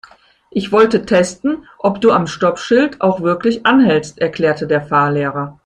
Ich 0.49 0.71
wollte 0.71 1.05
testen, 1.05 1.67
ob 1.77 2.01
du 2.01 2.11
am 2.11 2.25
Stoppschild 2.25 3.01
auch 3.01 3.21
wirklich 3.21 3.67
anhältst, 3.67 4.17
erklärte 4.17 4.65
der 4.65 4.81
Fahrlehrer. 4.81 5.59